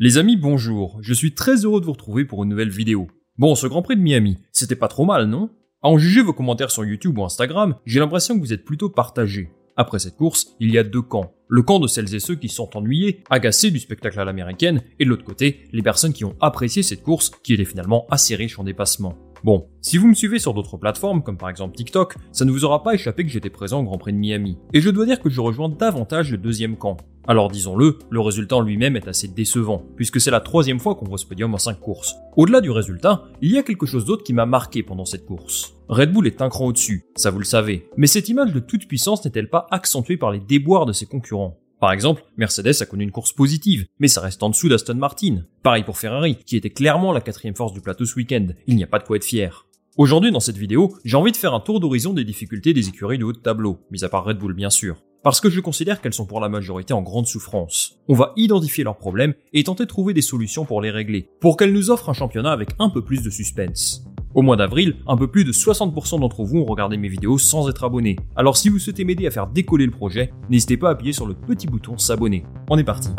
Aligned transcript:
Les 0.00 0.16
amis, 0.16 0.36
bonjour. 0.36 0.96
Je 1.00 1.12
suis 1.12 1.34
très 1.34 1.64
heureux 1.64 1.80
de 1.80 1.86
vous 1.86 1.90
retrouver 1.90 2.24
pour 2.24 2.44
une 2.44 2.50
nouvelle 2.50 2.70
vidéo. 2.70 3.08
Bon, 3.36 3.56
ce 3.56 3.66
Grand 3.66 3.82
Prix 3.82 3.96
de 3.96 4.00
Miami, 4.00 4.38
c'était 4.52 4.76
pas 4.76 4.86
trop 4.86 5.04
mal, 5.04 5.26
non? 5.26 5.50
À 5.82 5.88
en 5.88 5.98
juger 5.98 6.22
vos 6.22 6.32
commentaires 6.32 6.70
sur 6.70 6.84
YouTube 6.84 7.18
ou 7.18 7.24
Instagram, 7.24 7.74
j'ai 7.84 7.98
l'impression 7.98 8.36
que 8.36 8.40
vous 8.40 8.52
êtes 8.52 8.64
plutôt 8.64 8.90
partagés. 8.90 9.50
Après 9.74 9.98
cette 9.98 10.14
course, 10.14 10.54
il 10.60 10.70
y 10.70 10.78
a 10.78 10.84
deux 10.84 11.02
camps. 11.02 11.32
Le 11.48 11.62
camp 11.62 11.80
de 11.80 11.88
celles 11.88 12.14
et 12.14 12.20
ceux 12.20 12.36
qui 12.36 12.48
sont 12.48 12.76
ennuyés, 12.76 13.24
agacés 13.28 13.72
du 13.72 13.80
spectacle 13.80 14.20
à 14.20 14.24
l'américaine, 14.24 14.82
et 15.00 15.04
de 15.04 15.10
l'autre 15.10 15.24
côté, 15.24 15.64
les 15.72 15.82
personnes 15.82 16.12
qui 16.12 16.24
ont 16.24 16.36
apprécié 16.40 16.84
cette 16.84 17.02
course, 17.02 17.32
qui 17.42 17.54
était 17.54 17.64
finalement 17.64 18.06
assez 18.08 18.36
riche 18.36 18.60
en 18.60 18.62
dépassements. 18.62 19.18
Bon, 19.42 19.68
si 19.80 19.98
vous 19.98 20.06
me 20.06 20.14
suivez 20.14 20.38
sur 20.38 20.54
d'autres 20.54 20.76
plateformes, 20.76 21.24
comme 21.24 21.38
par 21.38 21.50
exemple 21.50 21.76
TikTok, 21.76 22.14
ça 22.30 22.44
ne 22.44 22.52
vous 22.52 22.64
aura 22.64 22.84
pas 22.84 22.94
échappé 22.94 23.24
que 23.24 23.30
j'étais 23.30 23.50
présent 23.50 23.80
au 23.80 23.84
Grand 23.84 23.98
Prix 23.98 24.12
de 24.12 24.18
Miami. 24.18 24.58
Et 24.72 24.80
je 24.80 24.90
dois 24.90 25.06
dire 25.06 25.20
que 25.20 25.28
je 25.28 25.40
rejoins 25.40 25.68
davantage 25.68 26.30
le 26.30 26.38
deuxième 26.38 26.76
camp. 26.76 26.98
Alors 27.30 27.50
disons-le, 27.50 27.98
le 28.08 28.20
résultat 28.20 28.56
en 28.56 28.62
lui-même 28.62 28.96
est 28.96 29.06
assez 29.06 29.28
décevant, 29.28 29.84
puisque 29.96 30.18
c'est 30.18 30.30
la 30.30 30.40
troisième 30.40 30.80
fois 30.80 30.94
qu'on 30.94 31.04
voit 31.04 31.18
ce 31.18 31.26
podium 31.26 31.52
en 31.52 31.58
5 31.58 31.78
courses. 31.78 32.14
Au-delà 32.36 32.62
du 32.62 32.70
résultat, 32.70 33.24
il 33.42 33.52
y 33.52 33.58
a 33.58 33.62
quelque 33.62 33.84
chose 33.84 34.06
d'autre 34.06 34.24
qui 34.24 34.32
m'a 34.32 34.46
marqué 34.46 34.82
pendant 34.82 35.04
cette 35.04 35.26
course. 35.26 35.74
Red 35.90 36.10
Bull 36.10 36.26
est 36.26 36.40
un 36.40 36.48
cran 36.48 36.64
au-dessus, 36.64 37.04
ça 37.16 37.30
vous 37.30 37.38
le 37.38 37.44
savez, 37.44 37.86
mais 37.98 38.06
cette 38.06 38.30
image 38.30 38.54
de 38.54 38.60
toute 38.60 38.88
puissance 38.88 39.22
n'est-elle 39.26 39.50
pas 39.50 39.66
accentuée 39.70 40.16
par 40.16 40.30
les 40.30 40.40
déboires 40.40 40.86
de 40.86 40.94
ses 40.94 41.04
concurrents? 41.04 41.60
Par 41.80 41.92
exemple, 41.92 42.24
Mercedes 42.38 42.80
a 42.80 42.86
connu 42.86 43.04
une 43.04 43.10
course 43.10 43.34
positive, 43.34 43.84
mais 43.98 44.08
ça 44.08 44.22
reste 44.22 44.42
en 44.42 44.48
dessous 44.48 44.70
d'Aston 44.70 44.94
Martin. 44.94 45.42
Pareil 45.62 45.84
pour 45.84 45.98
Ferrari, 45.98 46.38
qui 46.46 46.56
était 46.56 46.70
clairement 46.70 47.12
la 47.12 47.20
quatrième 47.20 47.54
force 47.54 47.74
du 47.74 47.82
plateau 47.82 48.06
ce 48.06 48.16
week-end. 48.16 48.46
Il 48.66 48.76
n'y 48.76 48.84
a 48.84 48.88
pas 48.88 49.00
de 49.00 49.04
quoi 49.04 49.16
être 49.16 49.24
fier. 49.24 49.66
Aujourd'hui, 49.98 50.32
dans 50.32 50.40
cette 50.40 50.56
vidéo, 50.56 50.96
j'ai 51.04 51.16
envie 51.18 51.32
de 51.32 51.36
faire 51.36 51.52
un 51.52 51.60
tour 51.60 51.78
d'horizon 51.78 52.14
des 52.14 52.24
difficultés 52.24 52.72
des 52.72 52.88
écuries 52.88 53.18
de 53.18 53.24
haut 53.24 53.34
de 53.34 53.38
tableau, 53.38 53.80
mis 53.90 54.02
à 54.02 54.08
part 54.08 54.24
Red 54.24 54.38
Bull 54.38 54.54
bien 54.54 54.70
sûr. 54.70 54.96
Parce 55.22 55.40
que 55.40 55.50
je 55.50 55.60
considère 55.60 56.00
qu'elles 56.00 56.14
sont 56.14 56.26
pour 56.26 56.40
la 56.40 56.48
majorité 56.48 56.94
en 56.94 57.02
grande 57.02 57.26
souffrance. 57.26 57.98
On 58.08 58.14
va 58.14 58.32
identifier 58.36 58.84
leurs 58.84 58.96
problèmes 58.96 59.34
et 59.52 59.64
tenter 59.64 59.82
de 59.82 59.88
trouver 59.88 60.14
des 60.14 60.22
solutions 60.22 60.64
pour 60.64 60.80
les 60.80 60.90
régler, 60.90 61.28
pour 61.40 61.56
qu'elles 61.56 61.72
nous 61.72 61.90
offrent 61.90 62.08
un 62.08 62.14
championnat 62.14 62.52
avec 62.52 62.70
un 62.78 62.88
peu 62.88 63.02
plus 63.02 63.22
de 63.22 63.30
suspense. 63.30 64.04
Au 64.34 64.42
mois 64.42 64.56
d'avril, 64.56 64.96
un 65.08 65.16
peu 65.16 65.26
plus 65.26 65.44
de 65.44 65.52
60% 65.52 66.20
d'entre 66.20 66.44
vous 66.44 66.58
ont 66.58 66.64
regardé 66.64 66.96
mes 66.96 67.08
vidéos 67.08 67.38
sans 67.38 67.68
être 67.68 67.82
abonnés. 67.82 68.16
Alors 68.36 68.56
si 68.56 68.68
vous 68.68 68.78
souhaitez 68.78 69.04
m'aider 69.04 69.26
à 69.26 69.32
faire 69.32 69.48
décoller 69.48 69.86
le 69.86 69.90
projet, 69.90 70.32
n'hésitez 70.50 70.76
pas 70.76 70.90
à 70.90 70.92
appuyer 70.92 71.12
sur 71.12 71.26
le 71.26 71.34
petit 71.34 71.66
bouton 71.66 71.98
s'abonner. 71.98 72.44
On 72.70 72.78
est 72.78 72.84
parti. 72.84 73.10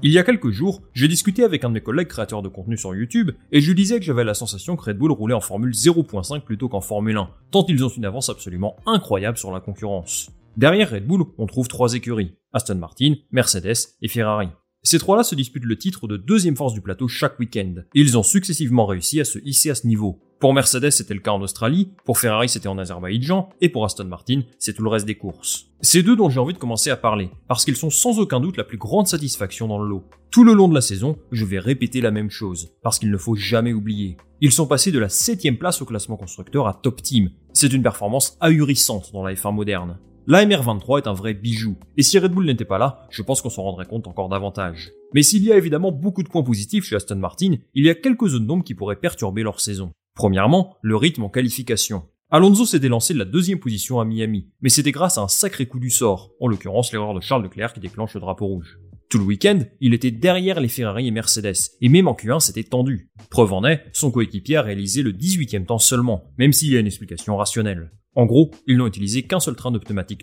Il 0.00 0.12
y 0.12 0.18
a 0.18 0.22
quelques 0.22 0.50
jours, 0.50 0.80
j'ai 0.94 1.08
discuté 1.08 1.42
avec 1.42 1.64
un 1.64 1.70
de 1.70 1.74
mes 1.74 1.80
collègues 1.80 2.06
créateurs 2.06 2.40
de 2.40 2.48
contenu 2.48 2.76
sur 2.76 2.94
YouTube 2.94 3.32
et 3.50 3.60
je 3.60 3.66
lui 3.66 3.74
disais 3.74 3.98
que 3.98 4.04
j'avais 4.04 4.22
la 4.22 4.32
sensation 4.34 4.76
que 4.76 4.84
Red 4.84 4.96
Bull 4.96 5.10
roulait 5.10 5.34
en 5.34 5.40
Formule 5.40 5.72
0.5 5.72 6.42
plutôt 6.42 6.68
qu'en 6.68 6.80
Formule 6.80 7.16
1, 7.16 7.28
tant 7.50 7.66
ils 7.66 7.84
ont 7.84 7.88
une 7.88 8.04
avance 8.04 8.28
absolument 8.28 8.76
incroyable 8.86 9.36
sur 9.36 9.50
la 9.50 9.58
concurrence. 9.58 10.30
Derrière 10.56 10.90
Red 10.90 11.04
Bull, 11.04 11.24
on 11.36 11.46
trouve 11.46 11.66
trois 11.66 11.94
écuries, 11.94 12.36
Aston 12.52 12.76
Martin, 12.76 13.14
Mercedes 13.32 13.96
et 14.00 14.06
Ferrari. 14.06 14.50
Ces 14.84 15.00
trois-là 15.00 15.24
se 15.24 15.34
disputent 15.34 15.64
le 15.64 15.76
titre 15.76 16.06
de 16.06 16.16
deuxième 16.16 16.56
force 16.56 16.74
du 16.74 16.80
plateau 16.80 17.08
chaque 17.08 17.38
week-end, 17.40 17.74
et 17.92 18.00
ils 18.00 18.16
ont 18.16 18.22
successivement 18.22 18.86
réussi 18.86 19.20
à 19.20 19.24
se 19.24 19.40
hisser 19.40 19.70
à 19.70 19.74
ce 19.74 19.88
niveau. 19.88 20.20
Pour 20.40 20.54
Mercedes, 20.54 20.92
c'était 20.92 21.14
le 21.14 21.20
cas 21.20 21.32
en 21.32 21.42
Australie, 21.42 21.90
pour 22.04 22.18
Ferrari, 22.18 22.48
c'était 22.48 22.68
en 22.68 22.78
Azerbaïdjan, 22.78 23.48
et 23.60 23.68
pour 23.68 23.84
Aston 23.84 24.04
Martin, 24.04 24.42
c'est 24.60 24.72
tout 24.72 24.84
le 24.84 24.88
reste 24.88 25.04
des 25.04 25.16
courses. 25.16 25.66
C'est 25.80 26.04
d'eux 26.04 26.14
dont 26.14 26.30
j'ai 26.30 26.38
envie 26.38 26.54
de 26.54 26.58
commencer 26.58 26.90
à 26.90 26.96
parler, 26.96 27.30
parce 27.48 27.64
qu'ils 27.64 27.74
sont 27.74 27.90
sans 27.90 28.20
aucun 28.20 28.38
doute 28.38 28.56
la 28.56 28.62
plus 28.62 28.78
grande 28.78 29.08
satisfaction 29.08 29.66
dans 29.66 29.80
le 29.80 29.88
lot. 29.88 30.04
Tout 30.30 30.44
le 30.44 30.52
long 30.52 30.68
de 30.68 30.76
la 30.76 30.80
saison, 30.80 31.18
je 31.32 31.44
vais 31.44 31.58
répéter 31.58 32.00
la 32.00 32.12
même 32.12 32.30
chose, 32.30 32.70
parce 32.84 33.00
qu'il 33.00 33.10
ne 33.10 33.16
faut 33.16 33.34
jamais 33.34 33.72
oublier. 33.72 34.16
Ils 34.40 34.52
sont 34.52 34.68
passés 34.68 34.92
de 34.92 35.00
la 35.00 35.08
7ème 35.08 35.58
place 35.58 35.82
au 35.82 35.86
classement 35.86 36.16
constructeur 36.16 36.68
à 36.68 36.74
top 36.74 37.02
team. 37.02 37.30
C'est 37.52 37.72
une 37.72 37.82
performance 37.82 38.36
ahurissante 38.40 39.10
dans 39.12 39.24
la 39.24 39.34
F1 39.34 39.52
moderne. 39.52 39.98
La 40.28 40.44
MR23 40.44 40.98
est 40.98 41.08
un 41.08 41.14
vrai 41.14 41.34
bijou, 41.34 41.76
et 41.96 42.02
si 42.02 42.16
Red 42.16 42.30
Bull 42.30 42.46
n'était 42.46 42.64
pas 42.64 42.78
là, 42.78 43.08
je 43.10 43.22
pense 43.22 43.42
qu'on 43.42 43.50
s'en 43.50 43.62
rendrait 43.62 43.86
compte 43.86 44.06
encore 44.06 44.28
davantage. 44.28 44.92
Mais 45.14 45.22
s'il 45.22 45.42
y 45.42 45.50
a 45.50 45.56
évidemment 45.56 45.90
beaucoup 45.90 46.22
de 46.22 46.28
points 46.28 46.44
positifs 46.44 46.84
chez 46.84 46.94
Aston 46.94 47.16
Martin, 47.16 47.54
il 47.74 47.84
y 47.84 47.90
a 47.90 47.94
quelques 47.94 48.28
zones 48.28 48.46
d'ombre 48.46 48.62
qui 48.62 48.74
pourraient 48.74 49.00
perturber 49.00 49.42
leur 49.42 49.60
saison. 49.60 49.90
Premièrement, 50.18 50.76
le 50.82 50.96
rythme 50.96 51.22
en 51.22 51.28
qualification. 51.28 52.02
Alonso 52.30 52.66
s'était 52.66 52.88
lancé 52.88 53.14
de 53.14 53.20
la 53.20 53.24
deuxième 53.24 53.60
position 53.60 54.00
à 54.00 54.04
Miami, 54.04 54.48
mais 54.60 54.68
c'était 54.68 54.90
grâce 54.90 55.16
à 55.16 55.20
un 55.20 55.28
sacré 55.28 55.66
coup 55.66 55.78
du 55.78 55.90
sort, 55.90 56.32
en 56.40 56.48
l'occurrence 56.48 56.90
l'erreur 56.90 57.14
de 57.14 57.20
Charles 57.20 57.44
Leclerc 57.44 57.72
qui 57.72 57.78
déclenche 57.78 58.14
le 58.14 58.20
drapeau 58.20 58.46
rouge. 58.46 58.80
Tout 59.10 59.18
le 59.18 59.24
week-end, 59.24 59.60
il 59.80 59.94
était 59.94 60.10
derrière 60.10 60.58
les 60.58 60.66
Ferrari 60.66 61.06
et 61.06 61.12
Mercedes, 61.12 61.76
et 61.80 61.88
même 61.88 62.08
en 62.08 62.14
Q1 62.14 62.40
c'était 62.40 62.64
tendu. 62.64 63.12
Preuve 63.30 63.52
en 63.52 63.64
est, 63.64 63.84
son 63.92 64.10
coéquipier 64.10 64.56
a 64.56 64.62
réalisé 64.62 65.02
le 65.04 65.12
18e 65.12 65.66
temps 65.66 65.78
seulement, 65.78 66.24
même 66.36 66.52
s'il 66.52 66.72
y 66.72 66.76
a 66.76 66.80
une 66.80 66.86
explication 66.88 67.36
rationnelle. 67.36 67.92
En 68.16 68.26
gros, 68.26 68.50
ils 68.66 68.76
n'ont 68.76 68.88
utilisé 68.88 69.22
qu'un 69.22 69.38
seul 69.38 69.54
train 69.54 69.70
de 69.70 69.78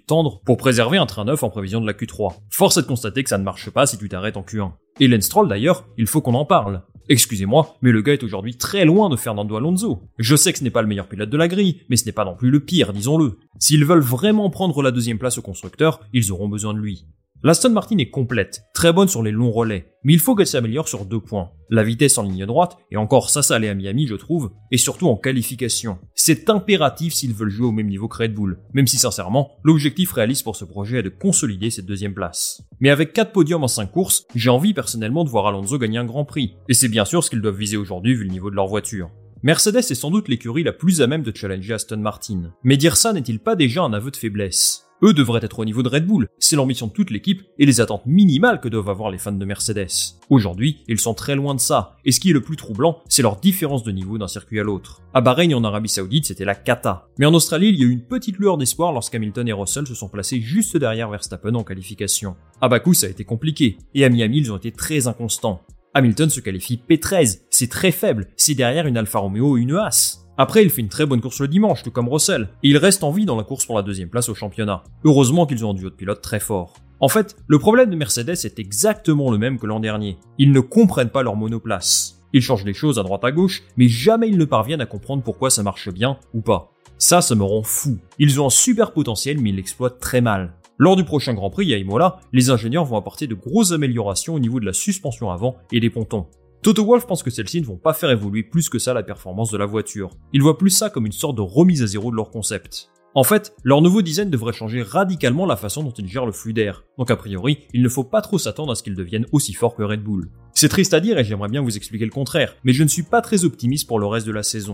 tendre 0.06 0.42
pour 0.46 0.58
préserver 0.58 0.98
un 0.98 1.06
train 1.06 1.24
neuf 1.24 1.42
en 1.42 1.50
prévision 1.50 1.80
de 1.80 1.88
la 1.88 1.94
Q3. 1.94 2.34
Force 2.50 2.76
est 2.76 2.82
de 2.82 2.88
constater 2.88 3.24
que 3.24 3.30
ça 3.30 3.38
ne 3.38 3.46
marche 3.46 3.70
pas 3.70 3.86
si 3.86 3.98
tu 3.98 4.10
t'arrêtes 4.10 4.36
en 4.36 4.44
Q1. 4.44 4.74
Et 5.00 5.08
Lance 5.08 5.24
Stroll 5.24 5.48
d'ailleurs, 5.48 5.88
il 5.98 6.08
faut 6.08 6.20
qu'on 6.20 6.34
en 6.34 6.44
parle. 6.44 6.84
Excusez-moi, 7.08 7.78
mais 7.82 7.92
le 7.92 8.02
gars 8.02 8.14
est 8.14 8.24
aujourd'hui 8.24 8.56
très 8.56 8.84
loin 8.84 9.10
de 9.10 9.16
Fernando 9.16 9.56
Alonso. 9.56 10.02
Je 10.18 10.36
sais 10.36 10.52
que 10.52 10.60
ce 10.60 10.64
n'est 10.64 10.72
pas 10.72 10.82
le 10.82 10.88
meilleur 10.88 11.08
pilote 11.08 11.30
de 11.30 11.38
la 11.38 11.48
grille, 11.48 11.82
mais 11.88 11.98
ce 11.98 12.06
n'est 12.06 12.12
pas 12.12 12.26
non 12.26 12.36
plus 12.36 12.50
le 12.50 12.60
pire, 12.60 12.94
disons-le. 12.94 13.38
S'ils 13.60 13.86
veulent 13.86 14.00
vraiment 14.00 14.50
prendre 14.50 14.82
la 14.82 14.92
deuxième 14.92 15.20
place 15.20 15.38
au 15.38 15.42
constructeur, 15.44 16.00
ils 16.14 16.32
auront 16.32 16.50
besoin 16.50 16.74
de 16.74 16.80
lui. 16.80 17.06
L'Aston 17.44 17.70
Martin 17.70 17.98
est 18.00 18.10
complète, 18.10 18.64
très 18.74 18.92
bonne 18.92 19.08
sur 19.08 19.22
les 19.22 19.32
longs 19.32 19.52
relais, 19.52 19.94
mais 20.04 20.14
il 20.14 20.20
faut 20.20 20.34
qu'elle 20.34 20.48
s'améliore 20.48 20.88
sur 20.88 21.06
deux 21.06 21.20
points. 21.20 21.52
La 21.70 21.84
vitesse 21.84 22.18
en 22.18 22.24
ligne 22.24 22.46
droite, 22.46 22.78
et 22.92 22.98
encore 22.98 23.30
ça 23.30 23.44
ça 23.44 23.56
allait 23.56 23.70
à 23.70 23.76
Miami 23.76 24.08
je 24.08 24.16
trouve, 24.16 24.52
et 24.72 24.78
surtout 24.78 25.08
en 25.08 25.16
qualification. 25.16 26.00
C'est 26.16 26.50
impératif 26.50 27.14
s'ils 27.14 27.34
veulent 27.34 27.50
jouer 27.50 27.68
au 27.68 27.72
même 27.72 27.88
niveau 27.88 28.08
que 28.08 28.18
Red 28.18 28.34
Bull, 28.34 28.60
même 28.74 28.88
si 28.88 28.98
sincèrement, 28.98 29.52
l'objectif 29.64 30.12
réaliste 30.14 30.44
pour 30.44 30.56
ce 30.56 30.66
projet 30.66 31.00
est 31.00 31.04
de 31.04 31.10
consolider 31.10 31.70
cette 31.70 31.86
deuxième 31.86 32.16
place. 32.16 32.64
Mais 32.80 32.90
avec 32.90 33.14
4 33.14 33.32
podiums 33.32 33.64
en 33.64 33.68
5 33.68 33.92
courses, 33.92 34.26
j'ai 34.34 34.50
envie 34.50 34.74
personnellement 34.74 35.24
de 35.24 35.30
voir 35.30 35.46
Alonso 35.46 35.78
gagner 35.78 36.00
un 36.00 36.06
grand 36.06 36.26
prix, 36.26 36.56
et 36.68 36.74
c'est 36.74 36.90
bien 36.90 37.06
sûr 37.06 37.24
ce 37.24 37.30
qu'ils 37.30 37.42
doivent 37.42 37.58
viser 37.58 37.78
aujourd'hui 37.78 38.16
vu 38.16 38.24
le 38.24 38.32
niveau 38.32 38.50
de 38.50 38.56
leur 38.56 38.68
voiture. 38.68 39.12
Mercedes 39.44 39.78
est 39.78 39.94
sans 39.94 40.10
doute 40.10 40.30
l'écurie 40.30 40.64
la 40.64 40.74
plus 40.74 41.02
à 41.02 41.08
même 41.08 41.22
de 41.22 41.36
challenger 41.36 41.76
Aston 41.76 41.98
Martin. 41.98 42.54
Mais 42.64 42.78
dire 42.78 42.98
ça 42.98 43.14
n'est-il 43.14 43.40
pas 43.40 43.56
déjà 43.56 43.84
un 43.84 43.94
aveu 43.94 44.10
de 44.10 44.16
faiblesse? 44.16 44.85
Eux 45.04 45.14
devraient 45.14 45.44
être 45.44 45.60
au 45.60 45.66
niveau 45.66 45.84
de 45.84 45.90
Red 45.90 46.08
Bull, 46.08 46.28
c'est 46.40 46.56
l'ambition 46.56 46.88
de 46.88 46.94
toute 46.94 47.12
l'équipe 47.12 47.44
et 47.60 47.66
les 47.66 47.82
attentes 47.82 48.06
minimales 48.06 48.62
que 48.62 48.70
doivent 48.70 48.90
avoir 48.90 49.12
les 49.12 49.18
fans 49.18 49.32
de 49.34 49.46
Mercedes. 49.46 50.16
Aujourd'hui, 50.30 50.84
ils 50.88 51.00
sont 51.00 51.14
très 51.14 51.36
loin 51.36 51.54
de 51.54 51.60
ça, 51.60 51.98
et 52.06 52.12
ce 52.12 52.20
qui 52.20 52.30
est 52.30 52.34
le 52.34 52.42
plus 52.42 52.56
troublant, 52.56 53.00
c'est 53.10 53.22
leur 53.22 53.36
différence 53.36 53.84
de 53.84 53.92
niveau 53.92 54.18
d'un 54.18 54.28
circuit 54.28 54.60
à 54.60 54.64
l'autre. 54.64 55.02
À 55.14 55.20
Bahreïn 55.20 55.52
et 55.52 55.56
en 55.56 55.64
Arabie 55.66 55.90
Saoudite, 55.90 56.26
c'était 56.26 56.46
la 56.46 56.56
cata. 56.56 57.08
Mais 57.20 57.26
en 57.26 57.34
Australie, 57.34 57.70
il 57.70 57.80
y 57.80 57.84
a 57.84 57.88
eu 57.88 57.92
une 57.92 58.06
petite 58.06 58.38
lueur 58.38 58.58
d'espoir 58.58 58.94
lorsqu'Hamilton 58.94 59.48
et 59.48 59.54
Russell 59.54 59.86
se 59.86 59.96
sont 59.96 60.10
placés 60.10 60.40
juste 60.40 60.78
derrière 60.78 61.10
Verstappen 61.10 61.56
en 61.56 61.64
qualification. 61.64 62.36
À 62.62 62.70
Bakou, 62.70 62.94
ça 62.94 63.08
a 63.08 63.10
été 63.10 63.26
compliqué, 63.26 63.78
et 63.94 64.06
à 64.06 64.10
Miami, 64.10 64.38
ils 64.38 64.52
ont 64.54 64.58
été 64.58 64.72
très 64.72 65.08
inconstants. 65.08 65.62
Hamilton 65.94 66.30
se 66.30 66.42
qualifie 66.42 66.82
P13, 66.90 67.42
c'est 67.50 67.70
très 67.70 67.92
faible, 67.92 68.28
c'est 68.36 68.56
derrière 68.56 68.88
une 68.88 68.98
Alfa 68.98 69.20
Romeo 69.20 69.58
et 69.58 69.62
une 69.62 69.76
Haas. 69.76 70.25
Après, 70.38 70.64
il 70.64 70.70
fait 70.70 70.82
une 70.82 70.90
très 70.90 71.06
bonne 71.06 71.22
course 71.22 71.40
le 71.40 71.48
dimanche, 71.48 71.84
tout 71.84 71.92
comme 71.92 72.10
Russell, 72.10 72.50
et 72.62 72.70
il 72.70 72.78
reste 72.78 73.04
en 73.04 73.12
vie 73.12 73.26
dans 73.26 73.38
la 73.38 73.44
course 73.44 73.66
pour 73.66 73.78
la 73.78 73.84
deuxième 73.84 74.10
place 74.10 74.28
au 74.28 74.36
championnat. 74.36 74.84
Heureusement 75.06 75.46
qu'ils 75.46 75.66
ont 75.66 75.72
un 75.72 75.74
duo 75.74 75.90
de 75.90 75.96
pilotes 75.96 76.22
très 76.22 76.42
fort. 76.42 76.74
En 77.00 77.08
fait, 77.08 77.38
le 77.48 77.60
problème 77.60 77.90
de 77.90 77.96
Mercedes 77.96 78.46
est 78.46 78.60
exactement 78.60 79.32
le 79.32 79.38
même 79.38 79.60
que 79.60 79.66
l'an 79.66 79.80
dernier. 79.80 80.18
Ils 80.38 80.52
ne 80.52 80.60
comprennent 80.60 81.10
pas 81.10 81.24
leur 81.24 81.36
monoplace. 81.36 82.22
Ils 82.34 82.42
changent 82.42 82.66
les 82.66 82.74
choses 82.74 83.00
à 83.00 83.04
droite 83.04 83.24
à 83.24 83.32
gauche, 83.32 83.64
mais 83.78 83.88
jamais 83.88 84.28
ils 84.28 84.38
ne 84.38 84.46
parviennent 84.46 84.82
à 84.82 84.86
comprendre 84.86 85.24
pourquoi 85.24 85.50
ça 85.50 85.64
marche 85.64 85.90
bien 85.90 86.18
ou 86.34 86.42
pas. 86.42 86.72
Ça, 86.98 87.22
ça 87.22 87.36
me 87.36 87.44
rend 87.44 87.64
fou. 87.64 87.98
Ils 88.20 88.42
ont 88.42 88.48
un 88.48 88.50
super 88.50 88.92
potentiel, 88.92 89.40
mais 89.40 89.52
ils 89.52 89.56
l'exploitent 89.56 90.00
très 90.00 90.22
mal. 90.22 90.54
Lors 90.78 90.98
du 90.98 91.06
prochain 91.06 91.34
Grand 91.34 91.50
Prix 91.50 91.74
à 91.74 91.78
Imola, 91.78 92.20
les 92.34 92.50
ingénieurs 92.50 92.84
vont 92.84 92.98
apporter 92.98 93.28
de 93.28 93.36
grosses 93.36 93.72
améliorations 93.72 94.34
au 94.34 94.40
niveau 94.40 94.60
de 94.60 94.66
la 94.66 94.74
suspension 94.74 95.32
avant 95.32 95.56
et 95.72 95.80
des 95.80 95.90
pontons. 95.90 96.28
Toto 96.66 96.84
Wolff 96.84 97.06
pense 97.06 97.22
que 97.22 97.30
celles-ci 97.30 97.62
ne 97.62 97.66
vont 97.68 97.78
pas 97.78 97.94
faire 97.94 98.10
évoluer 98.10 98.42
plus 98.42 98.70
que 98.70 98.80
ça 98.80 98.96
la 98.96 99.04
performance 99.04 99.52
de 99.52 99.58
la 99.60 99.68
voiture. 99.68 100.10
Ils 100.34 100.42
voient 100.42 100.58
plus 100.58 100.72
ça 100.72 100.90
comme 100.90 101.06
une 101.06 101.12
sorte 101.12 101.38
de 101.38 101.42
remise 101.42 101.84
à 101.84 101.86
zéro 101.86 102.10
de 102.10 102.16
leur 102.16 102.32
concept. 102.32 102.90
En 103.14 103.24
fait, 103.24 103.54
leur 103.64 103.84
nouveau 103.84 104.02
design 104.02 104.32
devrait 104.32 104.52
changer 104.52 104.82
radicalement 104.82 105.46
la 105.46 105.58
façon 105.58 105.84
dont 105.84 105.92
ils 105.92 106.08
gèrent 106.08 106.26
le 106.26 106.32
flux 106.32 106.54
d'air. 106.54 106.84
Donc 106.98 107.12
a 107.12 107.16
priori, 107.18 107.60
il 107.76 107.84
ne 107.84 107.88
faut 107.88 108.04
pas 108.04 108.22
trop 108.22 108.40
s'attendre 108.40 108.72
à 108.72 108.76
ce 108.76 108.82
qu'ils 108.82 108.96
deviennent 108.96 109.28
aussi 109.32 109.54
forts 109.54 109.76
que 109.76 109.84
Red 109.84 110.02
Bull. 110.02 110.32
C'est 110.56 110.70
triste 110.70 110.96
à 110.96 111.00
dire 111.00 111.20
et 111.20 111.24
j'aimerais 111.24 111.50
bien 111.50 111.62
vous 111.62 111.78
expliquer 111.78 112.06
le 112.06 112.10
contraire, 112.10 112.56
mais 112.64 112.74
je 112.74 112.82
ne 112.82 112.88
suis 112.88 113.04
pas 113.04 113.22
très 113.22 113.46
optimiste 113.46 113.88
pour 113.88 114.00
le 114.00 114.08
reste 114.08 114.26
de 114.26 114.32
la 114.32 114.42
saison. 114.42 114.74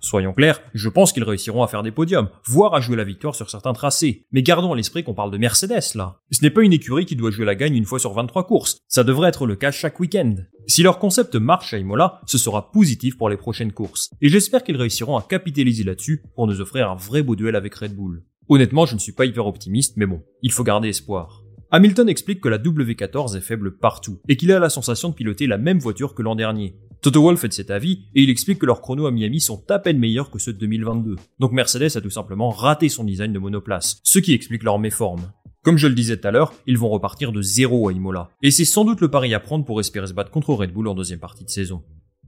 Soyons 0.00 0.32
clairs, 0.32 0.62
je 0.72 0.88
pense 0.88 1.12
qu'ils 1.12 1.24
réussiront 1.24 1.62
à 1.62 1.68
faire 1.68 1.82
des 1.82 1.90
podiums, 1.90 2.30
voire 2.46 2.74
à 2.74 2.80
jouer 2.80 2.96
la 2.96 3.04
victoire 3.04 3.34
sur 3.34 3.50
certains 3.50 3.74
tracés. 3.74 4.24
Mais 4.32 4.42
gardons 4.42 4.72
à 4.72 4.76
l'esprit 4.76 5.04
qu'on 5.04 5.14
parle 5.14 5.30
de 5.30 5.36
Mercedes 5.36 5.94
là. 5.94 6.20
Ce 6.30 6.42
n'est 6.42 6.50
pas 6.50 6.62
une 6.62 6.72
écurie 6.72 7.04
qui 7.04 7.16
doit 7.16 7.30
jouer 7.30 7.44
la 7.44 7.54
gagne 7.54 7.76
une 7.76 7.84
fois 7.84 7.98
sur 7.98 8.14
23 8.14 8.46
courses, 8.46 8.78
ça 8.88 9.04
devrait 9.04 9.28
être 9.28 9.46
le 9.46 9.56
cas 9.56 9.70
chaque 9.70 10.00
week-end. 10.00 10.36
Si 10.66 10.82
leur 10.82 10.98
concept 10.98 11.34
marche 11.36 11.74
à 11.74 11.78
Imola, 11.78 12.20
ce 12.26 12.38
sera 12.38 12.72
positif 12.72 13.18
pour 13.18 13.28
les 13.28 13.36
prochaines 13.36 13.72
courses. 13.72 14.08
Et 14.22 14.28
j'espère 14.28 14.64
qu'ils 14.64 14.76
réussiront 14.76 15.16
à 15.16 15.22
capitaliser 15.22 15.84
là-dessus 15.84 16.22
pour 16.34 16.46
nous 16.46 16.60
offrir 16.60 16.90
un 16.90 16.96
vrai 16.96 17.22
beau 17.22 17.36
duel 17.36 17.56
avec 17.56 17.74
Red 17.74 17.94
Bull. 17.94 18.24
Honnêtement, 18.48 18.86
je 18.86 18.94
ne 18.94 19.00
suis 19.00 19.12
pas 19.12 19.26
hyper 19.26 19.46
optimiste, 19.46 19.96
mais 19.96 20.06
bon, 20.06 20.22
il 20.42 20.52
faut 20.52 20.64
garder 20.64 20.88
espoir. 20.88 21.44
Hamilton 21.72 22.08
explique 22.08 22.40
que 22.40 22.48
la 22.48 22.58
W14 22.58 23.36
est 23.36 23.40
faible 23.40 23.76
partout, 23.76 24.18
et 24.28 24.36
qu'il 24.36 24.50
a 24.50 24.58
la 24.58 24.70
sensation 24.70 25.10
de 25.10 25.14
piloter 25.14 25.46
la 25.46 25.58
même 25.58 25.78
voiture 25.78 26.14
que 26.14 26.22
l'an 26.22 26.34
dernier. 26.34 26.74
Toto 27.02 27.22
Wolff 27.22 27.46
de 27.46 27.52
cet 27.52 27.70
avis, 27.70 28.04
et 28.14 28.22
il 28.22 28.28
explique 28.28 28.58
que 28.58 28.66
leurs 28.66 28.82
chronos 28.82 29.06
à 29.06 29.10
Miami 29.10 29.40
sont 29.40 29.64
à 29.70 29.78
peine 29.78 29.98
meilleurs 29.98 30.30
que 30.30 30.38
ceux 30.38 30.52
de 30.52 30.58
2022. 30.58 31.16
Donc 31.38 31.52
Mercedes 31.52 31.96
a 31.96 32.00
tout 32.02 32.10
simplement 32.10 32.50
raté 32.50 32.90
son 32.90 33.04
design 33.04 33.32
de 33.32 33.38
monoplace, 33.38 34.00
ce 34.04 34.18
qui 34.18 34.34
explique 34.34 34.62
leur 34.62 34.78
méforme. 34.78 35.32
Comme 35.62 35.78
je 35.78 35.86
le 35.86 35.94
disais 35.94 36.18
tout 36.18 36.28
à 36.28 36.30
l'heure, 36.30 36.52
ils 36.66 36.76
vont 36.76 36.90
repartir 36.90 37.32
de 37.32 37.40
zéro 37.40 37.88
à 37.88 37.92
Imola. 37.92 38.28
Et 38.42 38.50
c'est 38.50 38.66
sans 38.66 38.84
doute 38.84 39.00
le 39.00 39.10
pari 39.10 39.32
à 39.32 39.40
prendre 39.40 39.64
pour 39.64 39.80
espérer 39.80 40.08
se 40.08 40.12
battre 40.12 40.30
contre 40.30 40.52
Red 40.52 40.72
Bull 40.72 40.88
en 40.88 40.94
deuxième 40.94 41.20
partie 41.20 41.44
de 41.44 41.50
saison. 41.50 41.82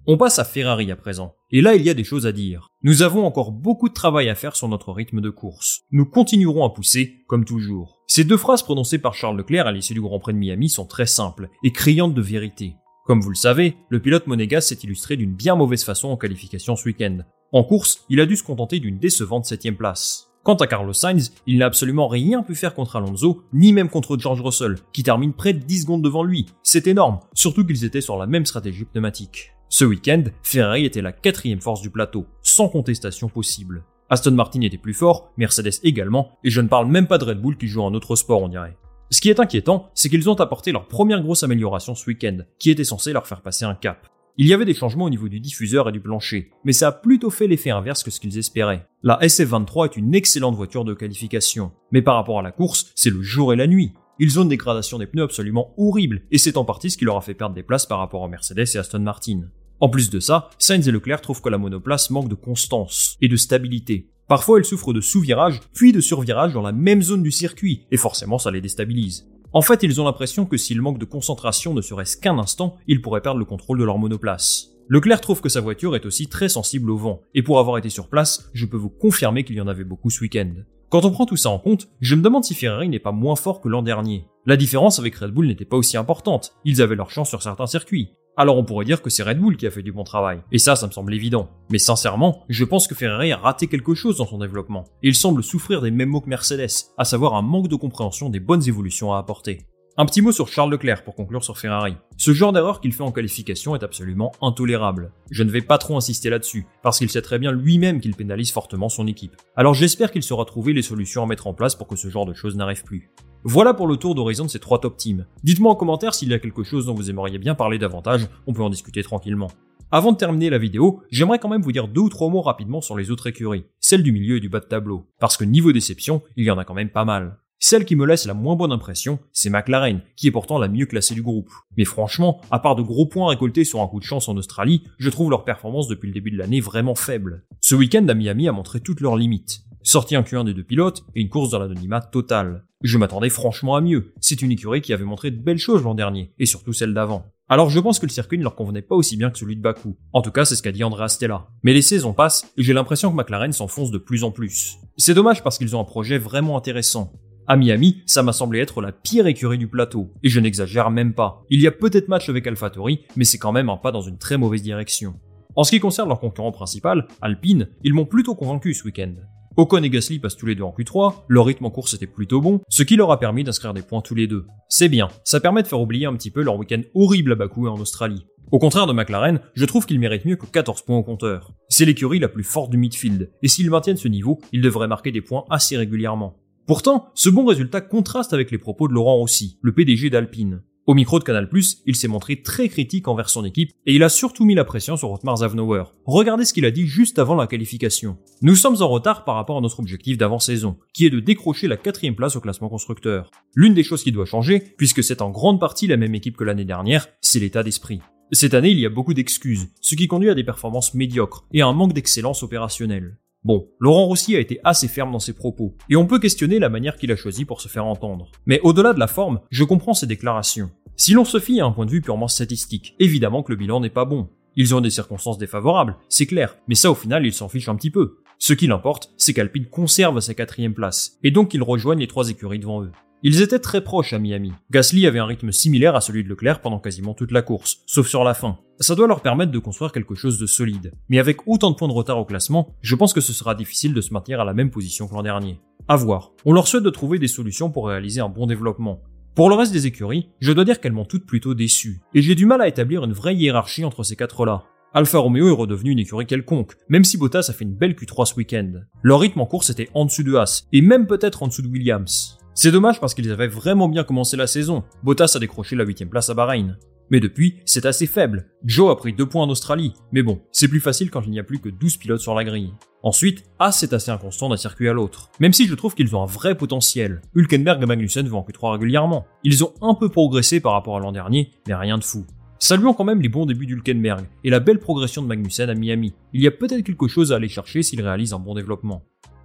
On 0.06 0.16
passe 0.16 0.38
à 0.38 0.44
Ferrari 0.44 0.90
à 0.90 0.96
présent. 0.96 1.36
Et 1.50 1.60
là, 1.60 1.74
il 1.74 1.82
y 1.82 1.90
a 1.90 1.94
des 1.94 2.02
choses 2.02 2.26
à 2.26 2.32
dire. 2.32 2.68
Nous 2.82 3.02
avons 3.02 3.24
encore 3.24 3.52
beaucoup 3.52 3.88
de 3.88 3.94
travail 3.94 4.28
à 4.30 4.34
faire 4.34 4.56
sur 4.56 4.68
notre 4.68 4.90
rythme 4.90 5.20
de 5.20 5.30
course. 5.30 5.82
Nous 5.92 6.06
continuerons 6.06 6.64
à 6.64 6.70
pousser, 6.70 7.24
comme 7.28 7.44
toujours. 7.44 8.02
Ces 8.08 8.24
deux 8.24 8.36
phrases 8.36 8.62
prononcées 8.62 8.98
par 8.98 9.14
Charles 9.14 9.36
Leclerc 9.36 9.66
à 9.66 9.72
l'issue 9.72 9.94
du 9.94 10.00
Grand 10.00 10.18
Prix 10.18 10.32
de 10.32 10.38
Miami 10.38 10.68
sont 10.68 10.86
très 10.86 11.06
simples 11.06 11.50
et 11.62 11.72
criantes 11.72 12.14
de 12.14 12.22
vérité. 12.22 12.74
Comme 13.04 13.20
vous 13.20 13.30
le 13.30 13.34
savez, 13.34 13.76
le 13.88 14.00
pilote 14.00 14.28
monégasque 14.28 14.68
s'est 14.68 14.84
illustré 14.84 15.16
d'une 15.16 15.34
bien 15.34 15.56
mauvaise 15.56 15.82
façon 15.82 16.08
en 16.08 16.16
qualification 16.16 16.76
ce 16.76 16.84
week-end. 16.84 17.18
En 17.50 17.64
course, 17.64 18.04
il 18.08 18.20
a 18.20 18.26
dû 18.26 18.36
se 18.36 18.44
contenter 18.44 18.78
d'une 18.78 19.00
décevante 19.00 19.44
septième 19.44 19.76
place. 19.76 20.28
Quant 20.44 20.54
à 20.54 20.68
Carlos 20.68 20.92
Sainz, 20.92 21.32
il 21.46 21.58
n'a 21.58 21.66
absolument 21.66 22.06
rien 22.06 22.42
pu 22.42 22.54
faire 22.54 22.74
contre 22.74 22.96
Alonso, 22.96 23.42
ni 23.52 23.72
même 23.72 23.88
contre 23.88 24.16
George 24.18 24.40
Russell, 24.40 24.76
qui 24.92 25.02
termine 25.02 25.32
près 25.32 25.52
de 25.52 25.58
10 25.58 25.82
secondes 25.82 26.02
devant 26.02 26.22
lui. 26.22 26.46
C'est 26.62 26.86
énorme, 26.86 27.18
surtout 27.34 27.66
qu'ils 27.66 27.84
étaient 27.84 28.00
sur 28.00 28.16
la 28.16 28.26
même 28.26 28.46
stratégie 28.46 28.84
pneumatique. 28.84 29.52
Ce 29.68 29.84
week-end, 29.84 30.24
Ferrari 30.44 30.84
était 30.84 31.02
la 31.02 31.12
quatrième 31.12 31.60
force 31.60 31.82
du 31.82 31.90
plateau, 31.90 32.26
sans 32.42 32.68
contestation 32.68 33.28
possible. 33.28 33.84
Aston 34.10 34.32
Martin 34.32 34.60
était 34.60 34.78
plus 34.78 34.94
fort, 34.94 35.32
Mercedes 35.36 35.80
également, 35.82 36.30
et 36.44 36.50
je 36.50 36.60
ne 36.60 36.68
parle 36.68 36.86
même 36.86 37.08
pas 37.08 37.18
de 37.18 37.24
Red 37.24 37.40
Bull 37.40 37.56
qui 37.56 37.66
joue 37.66 37.82
un 37.82 37.94
autre 37.94 38.14
sport 38.14 38.42
on 38.42 38.48
dirait. 38.48 38.76
Ce 39.12 39.20
qui 39.20 39.28
est 39.28 39.40
inquiétant, 39.40 39.90
c'est 39.94 40.08
qu'ils 40.08 40.30
ont 40.30 40.40
apporté 40.40 40.72
leur 40.72 40.88
première 40.88 41.20
grosse 41.20 41.42
amélioration 41.42 41.94
ce 41.94 42.06
week-end, 42.06 42.38
qui 42.58 42.70
était 42.70 42.82
censée 42.82 43.12
leur 43.12 43.26
faire 43.26 43.42
passer 43.42 43.66
un 43.66 43.74
cap. 43.74 44.08
Il 44.38 44.46
y 44.46 44.54
avait 44.54 44.64
des 44.64 44.72
changements 44.72 45.04
au 45.04 45.10
niveau 45.10 45.28
du 45.28 45.38
diffuseur 45.38 45.86
et 45.86 45.92
du 45.92 46.00
plancher, 46.00 46.50
mais 46.64 46.72
ça 46.72 46.88
a 46.88 46.92
plutôt 46.92 47.28
fait 47.28 47.46
l'effet 47.46 47.68
inverse 47.68 48.02
que 48.02 48.10
ce 48.10 48.20
qu'ils 48.20 48.38
espéraient. 48.38 48.86
La 49.02 49.18
SF23 49.18 49.84
est 49.84 49.96
une 49.98 50.14
excellente 50.14 50.56
voiture 50.56 50.86
de 50.86 50.94
qualification, 50.94 51.72
mais 51.90 52.00
par 52.00 52.14
rapport 52.14 52.38
à 52.38 52.42
la 52.42 52.52
course, 52.52 52.90
c'est 52.94 53.10
le 53.10 53.20
jour 53.20 53.52
et 53.52 53.56
la 53.56 53.66
nuit. 53.66 53.92
Ils 54.18 54.40
ont 54.40 54.44
une 54.44 54.48
dégradation 54.48 54.98
des 54.98 55.06
pneus 55.06 55.24
absolument 55.24 55.74
horrible, 55.76 56.22
et 56.30 56.38
c'est 56.38 56.56
en 56.56 56.64
partie 56.64 56.90
ce 56.90 56.96
qui 56.96 57.04
leur 57.04 57.18
a 57.18 57.20
fait 57.20 57.34
perdre 57.34 57.54
des 57.54 57.62
places 57.62 57.84
par 57.84 57.98
rapport 57.98 58.24
à 58.24 58.28
Mercedes 58.28 58.64
et 58.74 58.78
Aston 58.78 59.00
Martin. 59.00 59.42
En 59.80 59.90
plus 59.90 60.08
de 60.08 60.20
ça, 60.20 60.48
Sainz 60.58 60.88
et 60.88 60.90
Leclerc 60.90 61.20
trouvent 61.20 61.42
que 61.42 61.50
la 61.50 61.58
monoplace 61.58 62.08
manque 62.08 62.30
de 62.30 62.34
constance 62.34 63.18
et 63.20 63.28
de 63.28 63.36
stabilité. 63.36 64.08
Parfois, 64.32 64.58
elle 64.58 64.64
souffre 64.64 64.94
de 64.94 65.02
sous-virage, 65.02 65.60
puis 65.74 65.92
de 65.92 66.00
survirage 66.00 66.54
dans 66.54 66.62
la 66.62 66.72
même 66.72 67.02
zone 67.02 67.22
du 67.22 67.30
circuit, 67.30 67.82
et 67.90 67.98
forcément 67.98 68.38
ça 68.38 68.50
les 68.50 68.62
déstabilise. 68.62 69.28
En 69.52 69.60
fait, 69.60 69.82
ils 69.82 70.00
ont 70.00 70.06
l'impression 70.06 70.46
que 70.46 70.56
s'ils 70.56 70.80
manquent 70.80 70.96
de 70.98 71.04
concentration 71.04 71.74
ne 71.74 71.82
serait-ce 71.82 72.16
qu'un 72.16 72.38
instant, 72.38 72.76
ils 72.86 73.02
pourraient 73.02 73.20
perdre 73.20 73.38
le 73.38 73.44
contrôle 73.44 73.78
de 73.78 73.84
leur 73.84 73.98
monoplace. 73.98 74.70
Leclerc 74.88 75.20
trouve 75.20 75.42
que 75.42 75.50
sa 75.50 75.60
voiture 75.60 75.94
est 75.96 76.06
aussi 76.06 76.28
très 76.28 76.48
sensible 76.48 76.90
au 76.90 76.96
vent, 76.96 77.20
et 77.34 77.42
pour 77.42 77.58
avoir 77.58 77.76
été 77.76 77.90
sur 77.90 78.08
place, 78.08 78.48
je 78.54 78.64
peux 78.64 78.78
vous 78.78 78.88
confirmer 78.88 79.44
qu'il 79.44 79.56
y 79.56 79.60
en 79.60 79.68
avait 79.68 79.84
beaucoup 79.84 80.08
ce 80.08 80.22
week-end. 80.22 80.50
Quand 80.88 81.04
on 81.04 81.10
prend 81.10 81.26
tout 81.26 81.36
ça 81.36 81.50
en 81.50 81.58
compte, 81.58 81.90
je 82.00 82.14
me 82.14 82.22
demande 82.22 82.44
si 82.44 82.54
Ferrari 82.54 82.88
n'est 82.88 82.98
pas 82.98 83.12
moins 83.12 83.36
fort 83.36 83.60
que 83.60 83.68
l'an 83.68 83.82
dernier. 83.82 84.24
La 84.46 84.56
différence 84.56 84.98
avec 84.98 85.14
Red 85.14 85.32
Bull 85.32 85.46
n'était 85.46 85.66
pas 85.66 85.76
aussi 85.76 85.98
importante, 85.98 86.54
ils 86.64 86.80
avaient 86.80 86.96
leur 86.96 87.10
chance 87.10 87.28
sur 87.28 87.42
certains 87.42 87.66
circuits. 87.66 88.12
Alors 88.36 88.56
on 88.56 88.64
pourrait 88.64 88.86
dire 88.86 89.02
que 89.02 89.10
c'est 89.10 89.22
Red 89.22 89.38
Bull 89.38 89.58
qui 89.58 89.66
a 89.66 89.70
fait 89.70 89.82
du 89.82 89.92
bon 89.92 90.04
travail. 90.04 90.40
Et 90.52 90.58
ça, 90.58 90.74
ça 90.74 90.86
me 90.86 90.92
semble 90.92 91.12
évident. 91.12 91.50
Mais 91.70 91.78
sincèrement, 91.78 92.44
je 92.48 92.64
pense 92.64 92.88
que 92.88 92.94
Ferrari 92.94 93.30
a 93.30 93.36
raté 93.36 93.66
quelque 93.66 93.94
chose 93.94 94.16
dans 94.16 94.26
son 94.26 94.38
développement. 94.38 94.84
Et 95.02 95.08
il 95.08 95.14
semble 95.14 95.42
souffrir 95.42 95.82
des 95.82 95.90
mêmes 95.90 96.08
mots 96.08 96.22
que 96.22 96.30
Mercedes, 96.30 96.88
à 96.96 97.04
savoir 97.04 97.34
un 97.34 97.42
manque 97.42 97.68
de 97.68 97.76
compréhension 97.76 98.30
des 98.30 98.40
bonnes 98.40 98.66
évolutions 98.66 99.12
à 99.12 99.18
apporter. 99.18 99.66
Un 99.98 100.06
petit 100.06 100.22
mot 100.22 100.32
sur 100.32 100.48
Charles 100.48 100.70
Leclerc 100.70 101.04
pour 101.04 101.14
conclure 101.14 101.44
sur 101.44 101.58
Ferrari. 101.58 101.94
Ce 102.16 102.32
genre 102.32 102.54
d'erreur 102.54 102.80
qu'il 102.80 102.94
fait 102.94 103.02
en 103.02 103.12
qualification 103.12 103.76
est 103.76 103.82
absolument 103.82 104.32
intolérable. 104.40 105.12
Je 105.30 105.42
ne 105.42 105.50
vais 105.50 105.60
pas 105.60 105.76
trop 105.76 105.98
insister 105.98 106.30
là-dessus, 106.30 106.66
parce 106.82 106.96
qu'il 106.96 107.10
sait 107.10 107.20
très 107.20 107.38
bien 107.38 107.52
lui-même 107.52 108.00
qu'il 108.00 108.16
pénalise 108.16 108.52
fortement 108.52 108.88
son 108.88 109.06
équipe. 109.06 109.36
Alors 109.54 109.74
j'espère 109.74 110.10
qu'il 110.10 110.22
saura 110.22 110.46
trouver 110.46 110.72
les 110.72 110.80
solutions 110.80 111.22
à 111.22 111.26
mettre 111.26 111.46
en 111.46 111.52
place 111.52 111.74
pour 111.74 111.88
que 111.88 111.96
ce 111.96 112.08
genre 112.08 112.24
de 112.24 112.32
choses 112.32 112.56
n'arrive 112.56 112.84
plus. 112.84 113.10
Voilà 113.44 113.74
pour 113.74 113.88
le 113.88 113.96
tour 113.96 114.14
d'horizon 114.14 114.44
de 114.44 114.50
ces 114.50 114.60
trois 114.60 114.80
top 114.80 114.96
teams. 114.96 115.26
Dites-moi 115.42 115.72
en 115.72 115.74
commentaire 115.74 116.14
s'il 116.14 116.28
y 116.28 116.34
a 116.34 116.38
quelque 116.38 116.62
chose 116.62 116.86
dont 116.86 116.94
vous 116.94 117.10
aimeriez 117.10 117.38
bien 117.38 117.56
parler 117.56 117.76
davantage, 117.76 118.28
on 118.46 118.52
peut 118.52 118.62
en 118.62 118.70
discuter 118.70 119.02
tranquillement. 119.02 119.50
Avant 119.90 120.12
de 120.12 120.16
terminer 120.16 120.48
la 120.48 120.58
vidéo, 120.58 121.02
j'aimerais 121.10 121.40
quand 121.40 121.48
même 121.48 121.60
vous 121.60 121.72
dire 121.72 121.88
deux 121.88 122.02
ou 122.02 122.08
trois 122.08 122.30
mots 122.30 122.40
rapidement 122.40 122.80
sur 122.80 122.96
les 122.96 123.10
autres 123.10 123.26
écuries, 123.26 123.64
celles 123.80 124.04
du 124.04 124.12
milieu 124.12 124.36
et 124.36 124.40
du 124.40 124.48
bas 124.48 124.60
de 124.60 124.66
tableau, 124.66 125.06
parce 125.18 125.36
que 125.36 125.44
niveau 125.44 125.72
déception, 125.72 126.22
il 126.36 126.44
y 126.44 126.52
en 126.52 126.58
a 126.58 126.64
quand 126.64 126.72
même 126.72 126.88
pas 126.88 127.04
mal. 127.04 127.38
Celle 127.58 127.84
qui 127.84 127.96
me 127.96 128.06
laisse 128.06 128.26
la 128.26 128.34
moins 128.34 128.54
bonne 128.54 128.72
impression, 128.72 129.18
c'est 129.32 129.50
McLaren, 129.50 130.02
qui 130.14 130.28
est 130.28 130.32
pourtant 130.32 130.58
la 130.58 130.68
mieux 130.68 130.86
classée 130.86 131.14
du 131.14 131.22
groupe. 131.22 131.50
Mais 131.76 131.84
franchement, 131.84 132.40
à 132.52 132.60
part 132.60 132.76
de 132.76 132.82
gros 132.82 133.06
points 133.06 133.28
récoltés 133.28 133.64
sur 133.64 133.80
un 133.80 133.88
coup 133.88 133.98
de 133.98 134.04
chance 134.04 134.28
en 134.28 134.36
Australie, 134.36 134.84
je 134.98 135.10
trouve 135.10 135.30
leur 135.30 135.44
performance 135.44 135.88
depuis 135.88 136.08
le 136.08 136.14
début 136.14 136.30
de 136.30 136.38
l'année 136.38 136.60
vraiment 136.60 136.94
faible. 136.94 137.44
Ce 137.60 137.74
week-end 137.74 138.06
à 138.08 138.14
Miami 138.14 138.48
a 138.48 138.52
montré 138.52 138.80
toutes 138.80 139.00
leurs 139.00 139.16
limites. 139.16 139.62
Sorti 139.84 140.14
un 140.14 140.22
Q1 140.22 140.44
des 140.44 140.54
deux 140.54 140.62
pilotes 140.62 141.04
et 141.16 141.20
une 141.20 141.28
course 141.28 141.50
dans 141.50 141.58
l'anonymat 141.58 142.00
total. 142.00 142.64
Je 142.82 142.98
m'attendais 142.98 143.30
franchement 143.30 143.74
à 143.74 143.80
mieux. 143.80 144.12
C'est 144.20 144.40
une 144.40 144.52
écurie 144.52 144.80
qui 144.80 144.92
avait 144.92 145.04
montré 145.04 145.32
de 145.32 145.42
belles 145.42 145.58
choses 145.58 145.82
l'an 145.82 145.94
dernier, 145.94 146.32
et 146.38 146.46
surtout 146.46 146.72
celle 146.72 146.94
d'avant. 146.94 147.26
Alors 147.48 147.68
je 147.68 147.80
pense 147.80 147.98
que 147.98 148.06
le 148.06 148.12
circuit 148.12 148.38
ne 148.38 148.44
leur 148.44 148.54
convenait 148.54 148.80
pas 148.80 148.94
aussi 148.94 149.16
bien 149.16 149.30
que 149.30 149.38
celui 149.38 149.56
de 149.56 149.60
Bakou. 149.60 149.96
En 150.12 150.22
tout 150.22 150.30
cas, 150.30 150.44
c'est 150.44 150.54
ce 150.54 150.62
qu'a 150.62 150.70
dit 150.70 150.84
Andrea 150.84 151.08
Stella. 151.08 151.48
Mais 151.64 151.72
les 151.72 151.82
saisons 151.82 152.12
passent 152.12 152.46
et 152.56 152.62
j'ai 152.62 152.72
l'impression 152.72 153.10
que 153.10 153.16
McLaren 153.16 153.52
s'enfonce 153.52 153.90
de 153.90 153.98
plus 153.98 154.22
en 154.22 154.30
plus. 154.30 154.78
C'est 154.96 155.14
dommage 155.14 155.42
parce 155.42 155.58
qu'ils 155.58 155.74
ont 155.74 155.80
un 155.80 155.84
projet 155.84 156.16
vraiment 156.16 156.56
intéressant. 156.56 157.12
À 157.48 157.56
Miami, 157.56 158.02
ça 158.06 158.22
m'a 158.22 158.32
semblé 158.32 158.60
être 158.60 158.80
la 158.80 158.92
pire 158.92 159.26
écurie 159.26 159.58
du 159.58 159.66
plateau. 159.66 160.12
Et 160.22 160.28
je 160.28 160.38
n'exagère 160.38 160.90
même 160.90 161.12
pas. 161.12 161.42
Il 161.50 161.60
y 161.60 161.66
a 161.66 161.72
peut-être 161.72 162.08
match 162.08 162.28
avec 162.28 162.46
AlphaTauri, 162.46 163.00
mais 163.16 163.24
c'est 163.24 163.38
quand 163.38 163.52
même 163.52 163.68
un 163.68 163.76
pas 163.76 163.90
dans 163.90 164.00
une 164.00 164.18
très 164.18 164.38
mauvaise 164.38 164.62
direction. 164.62 165.14
En 165.56 165.64
ce 165.64 165.70
qui 165.72 165.80
concerne 165.80 166.08
leur 166.08 166.20
concurrent 166.20 166.52
principal, 166.52 167.08
Alpine, 167.20 167.68
ils 167.82 167.94
m'ont 167.94 168.06
plutôt 168.06 168.34
convaincu 168.34 168.72
ce 168.72 168.84
week-end. 168.84 169.14
Ocon 169.56 169.82
et 169.82 169.90
Gasly 169.90 170.18
passent 170.18 170.36
tous 170.36 170.46
les 170.46 170.54
deux 170.54 170.62
en 170.62 170.74
Q3, 170.76 171.24
leur 171.28 171.44
rythme 171.44 171.66
en 171.66 171.70
course 171.70 171.92
était 171.92 172.06
plutôt 172.06 172.40
bon, 172.40 172.60
ce 172.70 172.82
qui 172.82 172.96
leur 172.96 173.10
a 173.10 173.18
permis 173.18 173.44
d'inscrire 173.44 173.74
des 173.74 173.82
points 173.82 174.00
tous 174.00 174.14
les 174.14 174.26
deux. 174.26 174.46
C'est 174.68 174.88
bien, 174.88 175.08
ça 175.24 175.40
permet 175.40 175.62
de 175.62 175.68
faire 175.68 175.80
oublier 175.80 176.06
un 176.06 176.14
petit 176.14 176.30
peu 176.30 176.42
leur 176.42 176.56
week-end 176.56 176.80
horrible 176.94 177.32
à 177.32 177.34
Bakou 177.34 177.66
et 177.66 177.70
en 177.70 177.78
Australie. 177.78 178.24
Au 178.50 178.58
contraire 178.58 178.86
de 178.86 178.94
McLaren, 178.94 179.40
je 179.54 179.64
trouve 179.66 179.84
qu'ils 179.84 180.00
méritent 180.00 180.24
mieux 180.24 180.36
que 180.36 180.46
14 180.46 180.82
points 180.82 180.96
au 180.96 181.02
compteur. 181.02 181.52
C'est 181.68 181.84
l'écurie 181.84 182.18
la 182.18 182.28
plus 182.28 182.44
forte 182.44 182.70
du 182.70 182.78
midfield, 182.78 183.30
et 183.42 183.48
s'ils 183.48 183.70
maintiennent 183.70 183.96
ce 183.98 184.08
niveau, 184.08 184.40
ils 184.52 184.62
devraient 184.62 184.88
marquer 184.88 185.12
des 185.12 185.20
points 185.20 185.44
assez 185.50 185.76
régulièrement. 185.76 186.38
Pourtant, 186.66 187.10
ce 187.14 187.28
bon 187.28 187.44
résultat 187.44 187.82
contraste 187.82 188.32
avec 188.32 188.50
les 188.50 188.58
propos 188.58 188.88
de 188.88 188.94
Laurent 188.94 189.16
Rossi, 189.16 189.58
le 189.60 189.72
PDG 189.72 190.08
d'Alpine. 190.08 190.62
Au 190.84 190.94
micro 190.94 191.20
de 191.20 191.24
Canal+, 191.24 191.48
il 191.86 191.94
s'est 191.94 192.08
montré 192.08 192.42
très 192.42 192.68
critique 192.68 193.06
envers 193.06 193.30
son 193.30 193.44
équipe 193.44 193.70
et 193.86 193.94
il 193.94 194.02
a 194.02 194.08
surtout 194.08 194.44
mis 194.44 194.56
la 194.56 194.64
pression 194.64 194.96
sur 194.96 195.12
Otmar 195.12 195.36
Zavnauer. 195.36 195.84
Regardez 196.06 196.44
ce 196.44 196.52
qu'il 196.52 196.64
a 196.64 196.72
dit 196.72 196.88
juste 196.88 197.20
avant 197.20 197.36
la 197.36 197.46
qualification. 197.46 198.18
Nous 198.42 198.56
sommes 198.56 198.82
en 198.82 198.88
retard 198.88 199.24
par 199.24 199.36
rapport 199.36 199.58
à 199.58 199.60
notre 199.60 199.78
objectif 199.78 200.18
d'avant-saison, 200.18 200.78
qui 200.92 201.06
est 201.06 201.10
de 201.10 201.20
décrocher 201.20 201.68
la 201.68 201.76
quatrième 201.76 202.16
place 202.16 202.34
au 202.34 202.40
classement 202.40 202.68
constructeur. 202.68 203.30
L'une 203.54 203.74
des 203.74 203.84
choses 203.84 204.02
qui 204.02 204.10
doit 204.10 204.24
changer, 204.24 204.58
puisque 204.76 205.04
c'est 205.04 205.22
en 205.22 205.30
grande 205.30 205.60
partie 205.60 205.86
la 205.86 205.96
même 205.96 206.16
équipe 206.16 206.36
que 206.36 206.42
l'année 206.42 206.64
dernière, 206.64 207.06
c'est 207.20 207.38
l'état 207.38 207.62
d'esprit. 207.62 208.00
Cette 208.32 208.54
année, 208.54 208.70
il 208.70 208.80
y 208.80 208.86
a 208.86 208.90
beaucoup 208.90 209.14
d'excuses, 209.14 209.68
ce 209.80 209.94
qui 209.94 210.08
conduit 210.08 210.30
à 210.30 210.34
des 210.34 210.42
performances 210.42 210.94
médiocres 210.94 211.44
et 211.52 211.62
à 211.62 211.68
un 211.68 211.74
manque 211.74 211.92
d'excellence 211.92 212.42
opérationnelle. 212.42 213.18
Bon, 213.44 213.68
Laurent 213.80 214.04
Rossi 214.04 214.36
a 214.36 214.38
été 214.38 214.60
assez 214.62 214.86
ferme 214.86 215.10
dans 215.10 215.18
ses 215.18 215.32
propos, 215.32 215.74
et 215.90 215.96
on 215.96 216.06
peut 216.06 216.20
questionner 216.20 216.60
la 216.60 216.68
manière 216.68 216.94
qu'il 216.94 217.10
a 217.10 217.16
choisi 217.16 217.44
pour 217.44 217.60
se 217.60 217.66
faire 217.66 217.86
entendre. 217.86 218.30
Mais 218.46 218.60
au-delà 218.62 218.92
de 218.92 219.00
la 219.00 219.08
forme, 219.08 219.40
je 219.50 219.64
comprends 219.64 219.94
ses 219.94 220.06
déclarations. 220.06 220.70
Si 220.94 221.12
l'on 221.12 221.24
se 221.24 221.40
fie 221.40 221.60
à 221.60 221.64
un 221.64 221.72
point 221.72 221.84
de 221.84 221.90
vue 221.90 222.02
purement 222.02 222.28
statistique, 222.28 222.94
évidemment 223.00 223.42
que 223.42 223.50
le 223.50 223.58
bilan 223.58 223.80
n'est 223.80 223.90
pas 223.90 224.04
bon. 224.04 224.28
Ils 224.54 224.76
ont 224.76 224.80
des 224.80 224.90
circonstances 224.90 225.38
défavorables, 225.38 225.96
c'est 226.08 226.26
clair, 226.26 226.56
mais 226.68 226.76
ça 226.76 226.92
au 226.92 226.94
final 226.94 227.26
ils 227.26 227.32
s'en 227.32 227.48
fichent 227.48 227.68
un 227.68 227.74
petit 227.74 227.90
peu. 227.90 228.18
Ce 228.38 228.52
qui 228.52 228.68
l'importe, 228.68 229.10
c'est 229.16 229.34
qu'Alpine 229.34 229.66
conserve 229.66 230.20
sa 230.20 230.34
quatrième 230.34 230.74
place, 230.74 231.18
et 231.24 231.32
donc 231.32 231.50
qu'ils 231.50 231.64
rejoignent 231.64 232.00
les 232.00 232.06
trois 232.06 232.30
écuries 232.30 232.60
devant 232.60 232.84
eux. 232.84 232.92
Ils 233.24 233.40
étaient 233.40 233.60
très 233.60 233.82
proches 233.82 234.12
à 234.12 234.18
Miami. 234.18 234.52
Gasly 234.70 235.06
avait 235.06 235.20
un 235.20 235.26
rythme 235.26 235.52
similaire 235.52 235.94
à 235.94 236.00
celui 236.00 236.24
de 236.24 236.28
Leclerc 236.28 236.60
pendant 236.60 236.80
quasiment 236.80 237.14
toute 237.14 237.30
la 237.30 237.42
course, 237.42 237.78
sauf 237.86 238.08
sur 238.08 238.24
la 238.24 238.34
fin. 238.34 238.58
Ça 238.82 238.96
doit 238.96 239.06
leur 239.06 239.20
permettre 239.20 239.52
de 239.52 239.58
construire 239.60 239.92
quelque 239.92 240.16
chose 240.16 240.40
de 240.40 240.46
solide. 240.46 240.92
Mais 241.08 241.20
avec 241.20 241.46
autant 241.46 241.70
de 241.70 241.76
points 241.76 241.86
de 241.86 241.92
retard 241.92 242.18
au 242.18 242.24
classement, 242.24 242.74
je 242.80 242.96
pense 242.96 243.12
que 243.12 243.20
ce 243.20 243.32
sera 243.32 243.54
difficile 243.54 243.94
de 243.94 244.00
se 244.00 244.12
maintenir 244.12 244.40
à 244.40 244.44
la 244.44 244.54
même 244.54 244.72
position 244.72 245.06
que 245.06 245.14
l'an 245.14 245.22
dernier. 245.22 245.60
À 245.86 245.94
voir. 245.94 246.32
On 246.44 246.52
leur 246.52 246.66
souhaite 246.66 246.82
de 246.82 246.90
trouver 246.90 247.20
des 247.20 247.28
solutions 247.28 247.70
pour 247.70 247.86
réaliser 247.86 248.20
un 248.20 248.28
bon 248.28 248.48
développement. 248.48 249.00
Pour 249.36 249.48
le 249.50 249.54
reste 249.54 249.72
des 249.72 249.86
écuries, 249.86 250.30
je 250.40 250.50
dois 250.50 250.64
dire 250.64 250.80
qu'elles 250.80 250.90
m'ont 250.90 251.04
toutes 251.04 251.26
plutôt 251.26 251.54
déçu. 251.54 252.00
Et 252.12 252.22
j'ai 252.22 252.34
du 252.34 252.44
mal 252.44 252.60
à 252.60 252.66
établir 252.66 253.04
une 253.04 253.12
vraie 253.12 253.36
hiérarchie 253.36 253.84
entre 253.84 254.02
ces 254.02 254.16
quatre-là. 254.16 254.64
Alfa 254.94 255.18
Romeo 255.20 255.48
est 255.48 255.56
redevenu 255.56 255.92
une 255.92 256.00
écurie 256.00 256.26
quelconque, 256.26 256.72
même 256.88 257.04
si 257.04 257.18
Bottas 257.18 257.46
a 257.50 257.52
fait 257.52 257.64
une 257.64 257.76
belle 257.76 257.94
Q3 257.94 258.26
ce 258.26 258.34
week-end. 258.34 258.72
Leur 259.02 259.20
rythme 259.20 259.42
en 259.42 259.46
course 259.46 259.70
était 259.70 259.90
en 259.94 260.06
dessous 260.06 260.24
de 260.24 260.34
Haas, 260.34 260.66
et 260.72 260.82
même 260.82 261.06
peut-être 261.06 261.44
en 261.44 261.46
dessous 261.46 261.62
de 261.62 261.68
Williams. 261.68 262.36
C'est 262.54 262.72
dommage 262.72 263.00
parce 263.00 263.14
qu'ils 263.14 263.30
avaient 263.30 263.46
vraiment 263.46 263.88
bien 263.88 264.02
commencé 264.02 264.36
la 264.36 264.48
saison. 264.48 264.82
Bottas 265.04 265.34
a 265.36 265.38
décroché 265.38 265.76
la 265.76 265.84
8 265.84 266.04
place 266.10 266.28
à 266.28 266.34
Bahreïn. 266.34 266.76
Mais 267.10 267.20
depuis, 267.20 267.56
c'est 267.66 267.86
assez 267.86 268.06
faible. 268.06 268.46
Joe 268.64 268.90
a 268.90 268.96
pris 268.96 269.12
2 269.12 269.26
points 269.26 269.44
en 269.44 269.50
Australie. 269.50 269.92
Mais 270.12 270.22
bon, 270.22 270.40
c'est 270.50 270.68
plus 270.68 270.80
facile 270.80 271.10
quand 271.10 271.22
il 271.22 271.30
n'y 271.30 271.40
a 271.40 271.44
plus 271.44 271.58
que 271.58 271.68
12 271.68 271.96
pilotes 271.98 272.20
sur 272.20 272.34
la 272.34 272.44
grille. 272.44 272.72
Ensuite, 273.02 273.44
Haas 273.58 273.80
est 273.82 273.92
assez 273.92 274.10
inconstant 274.10 274.48
d'un 274.48 274.56
circuit 274.56 274.88
à 274.88 274.92
l'autre. 274.92 275.30
Même 275.40 275.52
si 275.52 275.66
je 275.66 275.74
trouve 275.74 275.94
qu'ils 275.94 276.14
ont 276.14 276.22
un 276.22 276.26
vrai 276.26 276.56
potentiel. 276.56 277.20
Hülkenberg 277.34 277.82
et 277.82 277.86
Magnussen 277.86 278.28
vont 278.28 278.38
en 278.38 278.46
Q3 278.46 278.72
régulièrement. 278.72 279.26
Ils 279.44 279.64
ont 279.64 279.74
un 279.82 279.94
peu 279.94 280.08
progressé 280.08 280.60
par 280.60 280.72
rapport 280.72 280.96
à 280.96 281.00
l'an 281.00 281.12
dernier, 281.12 281.50
mais 281.66 281.74
rien 281.74 281.98
de 281.98 282.04
fou. 282.04 282.24
Saluons 282.58 282.94
quand 282.94 283.02
même 283.02 283.20
les 283.20 283.28
bons 283.28 283.44
débuts 283.44 283.66
d'Hulkenberg 283.66 284.24
et 284.44 284.50
la 284.50 284.60
belle 284.60 284.78
progression 284.78 285.20
de 285.20 285.26
Magnussen 285.26 285.68
à 285.68 285.74
Miami. 285.74 286.14
Il 286.32 286.40
y 286.40 286.46
a 286.46 286.52
peut-être 286.52 286.84
quelque 286.84 287.08
chose 287.08 287.32
à 287.32 287.36
aller 287.36 287.48
chercher 287.48 287.82
s'il 287.82 288.00
réalise 288.00 288.34
un 288.34 288.38
bon 288.38 288.54
développement. 288.54 289.02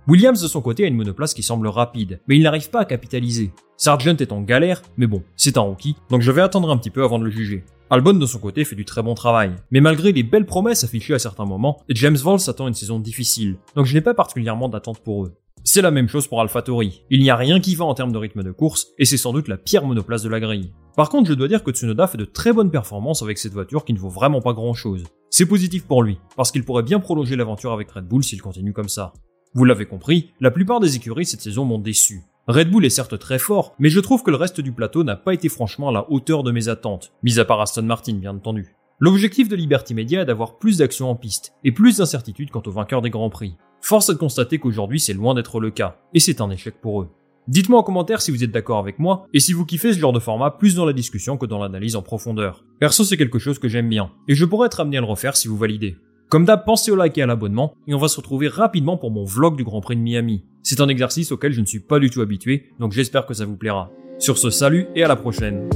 Williams 0.08 0.42
de 0.42 0.48
son 0.48 0.62
côté 0.62 0.86
a 0.86 0.88
une 0.88 0.96
monoplace 0.96 1.34
qui 1.34 1.44
semble 1.44 1.68
rapide, 1.68 2.22
mais 2.30 2.38
il 2.38 2.44
n'arrive 2.44 2.70
pas 2.70 2.80
à 2.80 2.86
capitaliser. 2.86 3.52
Sargent 3.76 4.16
est 4.16 4.32
en 4.32 4.42
galère, 4.42 4.82
mais 4.96 5.06
bon, 5.06 5.22
c'est 5.36 5.58
un 5.58 5.62
rookie, 5.62 5.98
donc 6.10 6.22
je 6.22 6.32
vais 6.32 6.42
attendre 6.42 6.70
un 6.72 6.78
petit 6.78 6.92
peu 6.92 7.04
avant 7.04 7.20
de 7.20 7.26
le 7.26 7.30
juger. 7.30 7.66
Albon 7.90 8.14
de 8.14 8.26
son 8.26 8.40
côté 8.40 8.64
fait 8.64 8.78
du 8.78 8.86
très 8.86 9.04
bon 9.04 9.16
travail, 9.16 9.54
mais 9.70 9.82
malgré 9.82 10.14
les 10.14 10.24
belles 10.24 10.46
promesses 10.46 10.86
affichées 10.86 11.14
à 11.14 11.20
certains 11.20 11.44
moments, 11.44 11.82
James 11.90 12.16
Voll 12.16 12.40
s'attend 12.40 12.70
une 12.70 12.74
saison 12.74 13.02
difficile, 13.02 13.58
donc 13.76 13.86
je 13.86 13.94
n'ai 13.94 14.00
pas 14.00 14.14
particulièrement 14.14 14.70
d'attente 14.70 15.00
pour 15.00 15.26
eux. 15.26 15.34
C'est 15.66 15.82
la 15.82 15.92
même 15.92 16.08
chose 16.08 16.28
pour 16.28 16.40
AlphaTauri. 16.40 17.04
Il 17.10 17.20
n'y 17.20 17.30
a 17.30 17.36
rien 17.36 17.60
qui 17.60 17.76
va 17.76 17.84
en 17.84 17.94
termes 17.94 18.14
de 18.14 18.18
rythme 18.18 18.44
de 18.44 18.52
course, 18.52 18.88
et 18.98 19.04
c'est 19.04 19.18
sans 19.18 19.34
doute 19.34 19.50
la 19.50 19.58
pire 19.58 19.86
monoplace 19.86 20.24
de 20.24 20.30
la 20.30 20.40
grille. 20.40 20.72
Par 20.96 21.10
contre, 21.10 21.28
je 21.28 21.34
dois 21.34 21.50
dire 21.50 21.66
que 21.66 21.72
Tsunoda 21.72 22.08
fait 22.08 22.18
de 22.18 22.24
très 22.24 22.54
bonnes 22.54 22.72
performances 22.72 23.24
avec 23.24 23.38
cette 23.38 23.52
voiture 23.52 23.84
qui 23.84 23.92
ne 23.92 24.00
vaut 24.00 24.08
vraiment 24.08 24.40
pas 24.40 24.54
grand 24.54 24.74
chose. 24.74 25.04
C'est 25.30 25.46
positif 25.46 25.86
pour 25.86 26.02
lui, 26.02 26.18
parce 26.38 26.54
qu'il 26.54 26.64
pourrait 26.64 26.84
bien 26.84 27.02
prolonger 27.02 27.36
l'aventure 27.36 27.74
avec 27.74 27.92
Red 27.92 28.08
Bull 28.08 28.24
s'il 28.24 28.42
continue 28.42 28.72
comme 28.72 28.88
ça. 28.88 29.12
Vous 29.58 29.66
l'avez 29.66 29.88
compris, 29.88 30.34
la 30.40 30.52
plupart 30.52 30.80
des 30.80 30.98
écuries 30.98 31.26
cette 31.26 31.42
saison 31.42 31.66
m'ont 31.66 31.80
déçu. 31.80 32.22
Red 32.48 32.70
Bull 32.70 32.86
est 32.86 32.92
certes 32.92 33.18
très 33.18 33.40
fort, 33.40 33.74
mais 33.80 33.90
je 33.90 34.00
trouve 34.00 34.22
que 34.22 34.30
le 34.30 34.38
reste 34.38 34.62
du 34.62 34.72
plateau 34.72 35.04
n'a 35.04 35.16
pas 35.16 35.34
été 35.34 35.50
franchement 35.50 35.90
à 35.90 35.92
la 35.92 36.12
hauteur 36.12 36.44
de 36.44 36.52
mes 36.52 36.70
attentes, 36.70 37.12
mis 37.24 37.40
à 37.40 37.46
part 37.46 37.60
Aston 37.60 37.82
Martin 37.82 38.14
bien 38.14 38.36
entendu. 38.36 38.76
L'objectif 39.00 39.50
de 39.50 39.56
Liberty 39.56 39.96
Media 39.96 40.22
est 40.22 40.26
d'avoir 40.26 40.60
plus 40.60 40.78
d'actions 40.78 41.10
en 41.10 41.16
piste, 41.16 41.56
et 41.64 41.72
plus 41.72 41.98
d'incertitude 41.98 42.52
quant 42.52 42.62
au 42.68 42.70
vainqueur 42.70 43.02
des 43.02 43.10
Grands 43.10 43.32
Prix. 43.32 43.56
Force 43.82 44.10
est 44.10 44.14
de 44.14 44.20
constater 44.20 44.60
qu'aujourd'hui 44.60 45.00
c'est 45.00 45.14
loin 45.14 45.34
d'être 45.34 45.60
le 45.60 45.72
cas, 45.72 45.98
et 46.14 46.20
c'est 46.20 46.40
un 46.40 46.52
échec 46.52 46.80
pour 46.80 47.02
eux. 47.02 47.10
Dites-moi 47.48 47.80
en 47.80 47.84
commentaire 47.84 48.22
si 48.22 48.30
vous 48.30 48.44
êtes 48.44 48.52
d'accord 48.52 48.78
avec 48.78 49.00
moi, 49.00 49.26
et 49.34 49.40
si 49.40 49.54
vous 49.54 49.66
kiffez 49.66 49.92
ce 49.92 49.98
genre 49.98 50.14
de 50.14 50.20
format 50.20 50.52
plus 50.52 50.76
dans 50.76 50.86
la 50.86 50.94
discussion 50.94 51.36
que 51.36 51.48
dans 51.48 51.58
l'analyse 51.58 51.96
en 51.96 52.04
profondeur. 52.04 52.64
Perso 52.80 53.04
c'est 53.04 53.18
quelque 53.18 53.40
chose 53.40 53.58
que 53.58 53.70
j'aime 53.70 53.90
bien, 53.90 54.12
et 54.28 54.36
je 54.36 54.46
pourrais 54.46 54.68
être 54.68 54.82
amené 54.82 54.98
à 54.98 55.02
le 55.02 55.08
refaire 55.08 55.36
si 55.36 55.48
vous 55.48 55.58
validez. 55.58 55.98
Comme 56.30 56.44
d'hab, 56.44 56.66
pensez 56.66 56.92
au 56.92 56.98
like 56.98 57.18
et 57.18 57.22
à 57.22 57.26
l'abonnement, 57.26 57.74
et 57.88 57.94
on 57.94 58.00
va 58.00 58.10
se 58.10 58.18
retrouver 58.18 58.50
rapidement 58.50 58.98
pour 58.98 59.12
mon 59.12 59.24
vlog 59.24 59.56
du 59.56 59.64
Grand 59.64 59.80
Prix 59.80 59.96
de 59.96 60.02
Miami. 60.02 60.44
C'est 60.62 60.82
un 60.82 60.90
exercice 60.90 61.32
auquel 61.32 61.54
je 61.54 61.62
ne 61.62 61.66
suis 61.66 61.80
pas 61.80 62.00
du 62.00 62.10
tout 62.10 62.20
habitué, 62.20 62.66
donc 62.80 62.92
j'espère 62.92 63.26
que 63.26 63.34
ça 63.34 63.46
vous 63.46 63.56
plaira. 63.56 63.90
Sur 64.20 64.38
ce, 64.38 64.50
salut 64.50 64.88
et 64.94 65.04
à 65.04 65.08
la 65.08 65.16
prochaine. 65.16 65.70